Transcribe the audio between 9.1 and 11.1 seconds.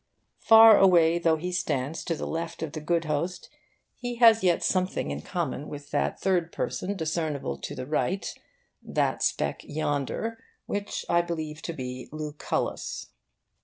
speck yonder, which